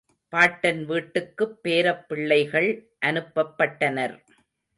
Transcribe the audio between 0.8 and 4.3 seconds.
வீட்டுக்குப் பேரப் பிள்ளைகள் அனுப்பப் பட்டனர்.